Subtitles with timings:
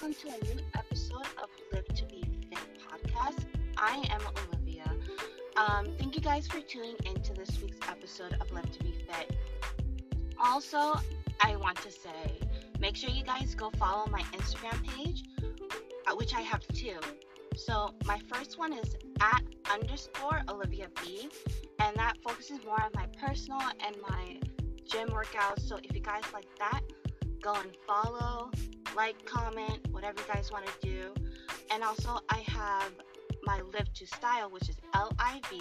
[0.00, 2.58] welcome to a new episode of Live to Be Fit
[2.88, 3.44] podcast.
[3.76, 4.90] I am Olivia.
[5.56, 9.36] Um, thank you guys for tuning into this week's episode of Live to Be Fit.
[10.42, 10.94] Also,
[11.40, 12.40] I want to say
[12.78, 15.24] make sure you guys go follow my Instagram page,
[16.06, 16.98] uh, which I have two.
[17.56, 21.28] So, my first one is at underscore Olivia B,
[21.78, 24.40] and that focuses more on my personal and my
[24.90, 25.68] gym workouts.
[25.68, 26.80] So, if you guys like that,
[27.42, 28.50] go and follow
[28.96, 31.14] like, comment, whatever you guys want to do.
[31.70, 32.92] And also, I have
[33.44, 35.60] my Live to Style, which is L I V,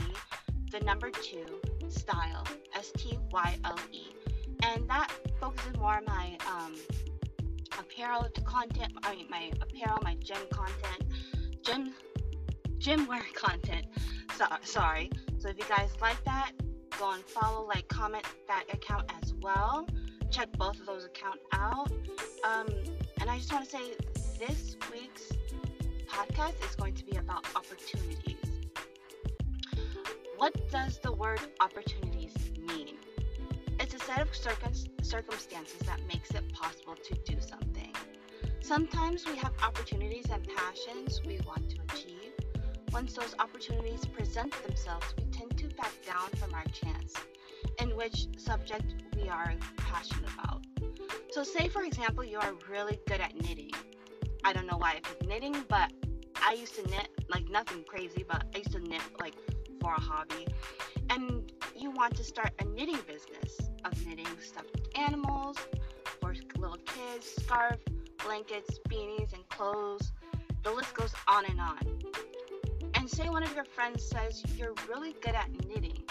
[0.72, 1.46] the number two,
[1.88, 4.08] style, S T Y L E.
[4.64, 6.76] And that focuses more on my um,
[7.80, 11.06] apparel content, I mean, my apparel, my gym content,
[11.64, 11.94] gym,
[12.78, 13.86] gym wear content.
[14.36, 15.10] So, sorry.
[15.38, 16.52] So, if you guys like that,
[16.98, 19.88] go and follow, like, comment that account as well.
[20.32, 21.92] Check both of those accounts out.
[22.44, 22.68] Um,
[23.30, 23.96] and I just want to say
[24.40, 25.30] this week's
[26.08, 28.38] podcast is going to be about opportunities.
[30.36, 32.98] What does the word opportunities mean?
[33.80, 37.94] It's a set of circum- circumstances that makes it possible to do something.
[38.62, 42.34] Sometimes we have opportunities and passions we want to achieve.
[42.92, 47.14] Once those opportunities present themselves, we tend to back down from our chance
[47.80, 50.64] in which subject we are passionate about.
[51.32, 53.72] So, say for example, you are really good at knitting.
[54.44, 55.92] I don't know why I picked knitting, but
[56.36, 59.36] I used to knit like nothing crazy, but I used to knit like
[59.80, 60.48] for a hobby.
[61.12, 65.58] And you want to start a knitting business of knitting stuffed animals
[66.20, 67.78] for little kids, scarf,
[68.26, 70.12] blankets, beanies, and clothes.
[70.64, 71.80] The list goes on and on.
[72.96, 76.04] And say one of your friends says you're really good at knitting.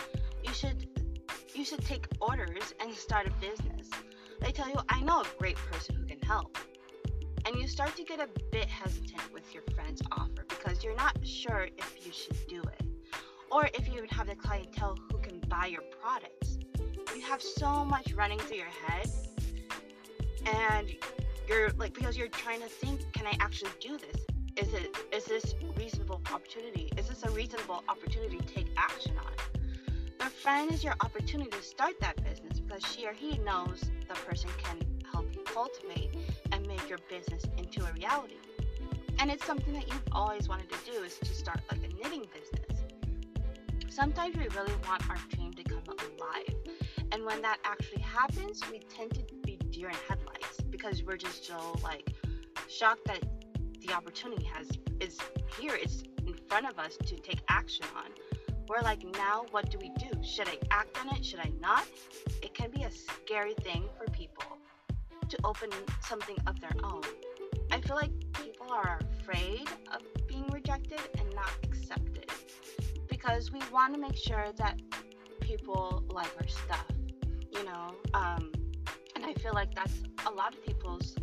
[0.45, 0.87] You should
[1.55, 3.91] you should take orders and start a business.
[4.41, 6.57] They tell you, I know a great person who can help.
[7.45, 11.17] And you start to get a bit hesitant with your friend's offer because you're not
[11.27, 12.87] sure if you should do it.
[13.51, 16.59] Or if you even have the clientele who can buy your products.
[17.15, 19.11] You have so much running through your head.
[20.47, 20.95] And
[21.49, 24.27] you're like because you're trying to think, can I actually do this?
[24.57, 26.91] Is it is this reasonable opportunity?
[26.97, 29.48] Is this a reasonable opportunity to take action on?
[30.49, 34.49] Friend is your opportunity to start that business because she or he knows the person
[34.57, 34.79] can
[35.13, 36.09] help you cultivate
[36.53, 38.37] and make your business into a reality.
[39.19, 42.25] And it's something that you've always wanted to do is to start like a knitting
[42.33, 42.81] business.
[43.91, 45.83] Sometimes we really want our dream to come
[46.17, 46.55] alive.
[47.13, 51.47] And when that actually happens, we tend to be deer in headlights because we're just
[51.47, 52.15] so like
[52.71, 53.23] shocked that
[53.87, 54.67] the opportunity has
[54.99, 55.19] is
[55.61, 58.07] here, it's in front of us to take action on.
[58.69, 60.11] We're like, now what do we do?
[60.23, 61.25] Should I act on it?
[61.25, 61.87] Should I not?
[62.43, 64.45] It can be a scary thing for people
[65.29, 65.71] to open
[66.03, 67.03] something of their own.
[67.71, 72.31] I feel like people are afraid of being rejected and not accepted
[73.09, 74.81] because we want to make sure that
[75.41, 76.87] people like our stuff,
[77.51, 77.95] you know.
[78.13, 78.53] Um,
[79.17, 81.15] and I feel like that's a lot of people's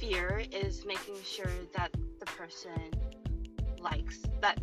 [0.00, 2.90] fear is making sure that the person
[3.80, 4.58] likes that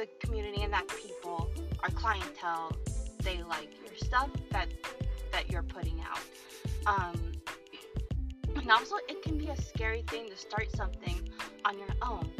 [0.00, 1.50] the community and that people,
[1.82, 2.72] our clientele,
[3.22, 4.68] they like your stuff that
[5.30, 6.20] that you're putting out.
[6.86, 7.32] Um,
[8.56, 11.28] and also, it can be a scary thing to start something
[11.64, 12.30] on your own,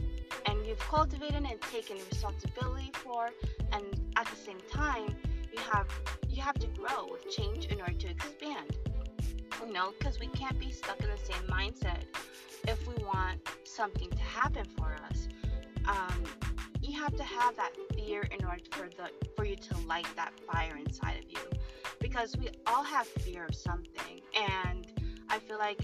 [0.46, 3.28] and you've cultivated and taken responsibility for,
[3.72, 3.84] and
[4.16, 5.14] at the same time,
[5.52, 5.86] you have
[6.28, 8.76] you have to grow with change in order to expand.
[9.66, 12.04] You know, because we can't be stuck in the same mindset
[12.66, 15.28] if we want something to happen for us.
[15.86, 16.24] Um,
[16.90, 20.32] you have to have that fear in order for the for you to light that
[20.40, 21.38] fire inside of you.
[22.00, 24.86] Because we all have fear of something and
[25.28, 25.80] i feel like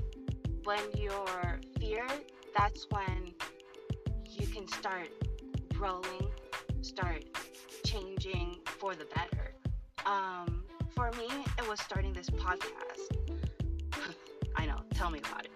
[0.65, 2.25] when you're feared
[2.57, 3.33] that's when
[4.29, 5.09] you can start
[5.75, 6.29] growing
[6.81, 7.25] start
[7.85, 9.53] changing for the better.
[10.07, 11.29] Um, for me
[11.59, 13.05] it was starting this podcast.
[14.57, 15.53] I know tell me about it.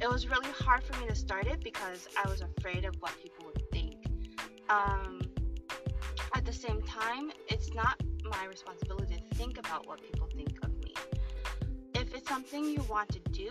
[0.00, 3.12] It was really hard for me to start it because i was afraid of what
[3.22, 3.53] people would
[4.68, 5.20] um,
[6.34, 10.70] at the same time, it's not my responsibility to think about what people think of
[10.78, 10.94] me.
[11.94, 13.50] If it's something you want to do,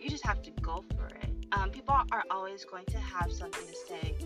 [0.00, 1.30] you just have to go for it.
[1.52, 4.16] Um, people are always going to have something to say.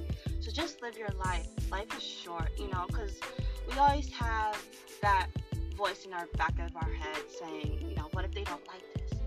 [0.40, 1.46] So just live your life.
[1.70, 3.20] Life is short, you know, because
[3.68, 4.56] we always have
[5.02, 5.28] that
[5.76, 8.82] voice in our back of our head saying, you know, what if they don't like
[8.94, 9.18] this?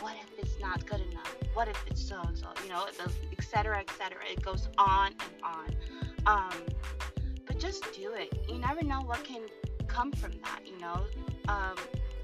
[0.00, 1.34] What if it's not good enough?
[1.54, 2.46] What if it's so and so?
[2.62, 2.86] You know,
[3.32, 3.78] etc.
[3.80, 4.16] etc.
[4.30, 5.76] It goes on and on.
[6.26, 6.52] Um,
[7.46, 8.32] but just do it.
[8.48, 9.42] You never know what can
[9.86, 11.02] come from that, you know?
[11.48, 11.76] Um,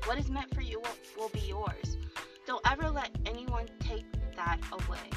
[0.06, 1.99] what is meant for you will, will be yours.
[2.47, 4.05] Don't ever let anyone take
[4.37, 5.11] that away.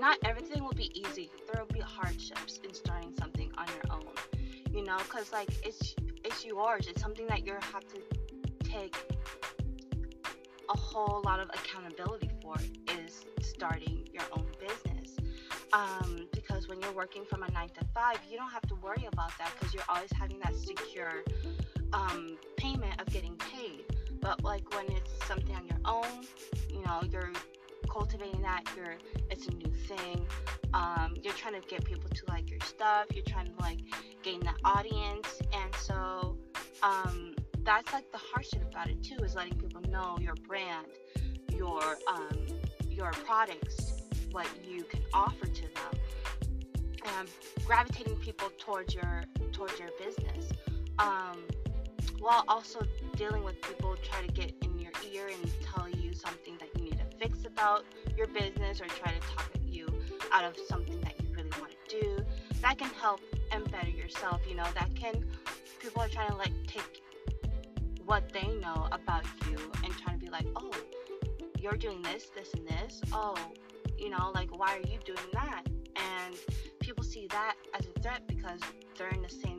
[0.00, 1.30] not everything will be easy.
[1.52, 4.14] There will be hardships in starting something on your own.
[4.72, 5.94] You know, because like it's
[6.24, 6.86] it's yours.
[6.88, 8.00] It's something that you have to
[8.64, 8.96] take
[10.72, 12.56] a whole lot of accountability for
[12.98, 15.16] is starting your own business.
[15.72, 16.26] Um,
[16.72, 19.50] when you're working from a nine to five, you don't have to worry about that
[19.52, 21.22] because you're always having that secure
[21.92, 23.84] um, payment of getting paid.
[24.22, 26.24] But like when it's something on your own,
[26.70, 27.30] you know, you're
[27.92, 28.62] cultivating that.
[28.74, 28.94] You're
[29.30, 30.24] it's a new thing.
[30.72, 33.04] Um, you're trying to get people to like your stuff.
[33.12, 33.80] You're trying to like
[34.22, 36.38] gain that audience, and so
[36.82, 37.34] um,
[37.64, 40.86] that's like the hardship about it too is letting people know your brand,
[41.54, 42.46] your um,
[42.88, 43.92] your products,
[44.30, 46.00] what you can offer to them,
[47.18, 47.28] and
[47.66, 50.50] gravitating people towards your towards your business,
[50.98, 51.38] um,
[52.18, 56.56] while also dealing with people try to get in your ear and tell you something
[56.58, 57.84] that you need to fix about
[58.16, 59.86] your business or try to talk you
[60.32, 62.24] out of something that you really want to do.
[62.60, 63.20] That can help
[63.50, 64.40] and better yourself.
[64.48, 65.24] You know that can
[65.80, 67.02] people are trying to like take
[68.04, 70.70] what they know about you and trying to be like, oh,
[71.58, 73.00] you're doing this, this, and this.
[73.12, 73.36] Oh,
[73.98, 75.62] you know, like, why are you doing that?
[75.96, 76.34] And
[76.92, 78.60] people see that as a threat because
[78.98, 79.58] they're in the same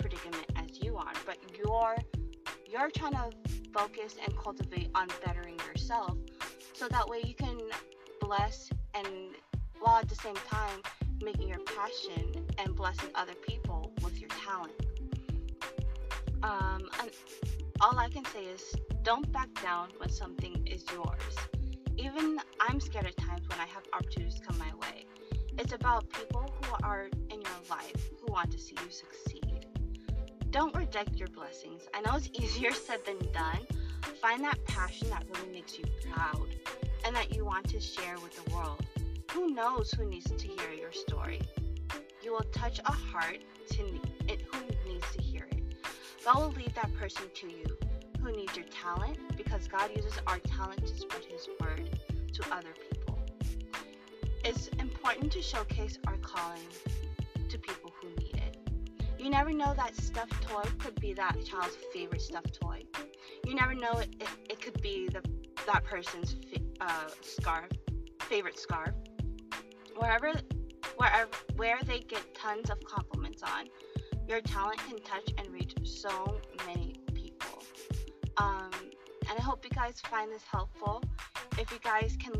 [0.00, 1.12] predicament as you are.
[1.24, 1.96] But you're
[2.68, 3.30] you're trying to
[3.72, 6.16] focus and cultivate on bettering yourself
[6.72, 7.56] so that way you can
[8.20, 9.06] bless and
[9.78, 10.80] while at the same time
[11.22, 14.74] making your passion and blessing other people with your talent.
[16.42, 16.88] Um,
[17.80, 18.74] all I can say is
[19.04, 21.36] don't back down when something is yours.
[21.96, 24.61] Even I'm scared at times when I have opportunities come.
[25.72, 29.64] It's about people who are in your life who want to see you succeed.
[30.50, 31.84] Don't reject your blessings.
[31.94, 33.66] I know it's easier said than done.
[34.20, 36.46] Find that passion that really makes you proud
[37.06, 38.84] and that you want to share with the world.
[39.30, 41.40] Who knows who needs to hear your story?
[42.22, 43.38] You will touch a heart
[43.70, 45.62] to it who needs to hear it.
[46.22, 47.78] God will lead that person to you
[48.20, 51.98] who needs your talent because God uses our talent to spread His word
[52.34, 53.18] to other people.
[54.44, 54.91] It's important
[55.32, 56.60] to showcase our calling
[57.48, 58.56] to people who need it.
[59.18, 62.82] You never know that stuffed toy could be that child's favorite stuffed toy.
[63.46, 65.22] You never know it, it, it could be the
[65.66, 66.36] that person's
[66.80, 67.70] uh, scarf,
[68.20, 68.90] favorite scarf.
[69.96, 70.32] Wherever,
[70.96, 73.68] wherever, where they get tons of compliments on,
[74.28, 77.62] your talent can touch and reach so many people.
[78.36, 78.70] Um,
[79.28, 81.02] and I hope you guys find this helpful.
[81.58, 82.32] If you guys can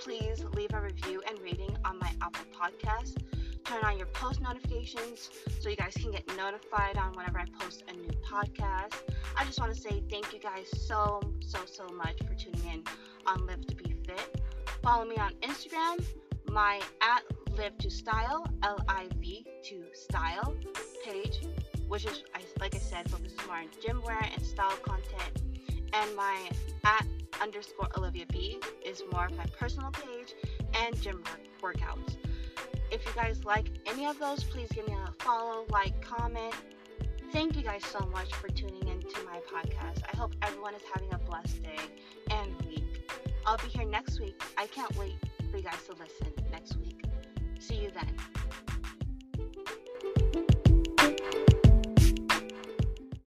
[0.00, 3.16] please leave a review and rating on my Apple Podcast.
[3.64, 5.30] Turn on your post notifications
[5.60, 8.94] so you guys can get notified on whenever I post a new podcast.
[9.36, 12.84] I just want to say thank you guys so, so, so much for tuning in
[13.26, 14.40] on Live to Be Fit.
[14.82, 16.04] Follow me on Instagram,
[16.48, 17.22] my at
[17.56, 20.54] Live to Style, L I V to Style
[21.04, 21.40] page,
[21.88, 22.22] which is,
[22.60, 25.42] like I said, focuses more on gym wear and style content.
[25.92, 26.50] And my
[26.84, 27.06] at
[27.40, 30.34] underscore Olivia B is more of my personal page
[30.82, 31.22] and gym
[31.62, 32.16] workouts.
[32.90, 36.54] If you guys like any of those, please give me a follow, like, comment.
[37.32, 40.02] Thank you guys so much for tuning into my podcast.
[40.12, 41.76] I hope everyone is having a blessed day
[42.30, 43.10] and week.
[43.44, 44.40] I'll be here next week.
[44.56, 45.16] I can't wait
[45.50, 47.04] for you guys to listen next week.
[47.58, 48.75] See you then.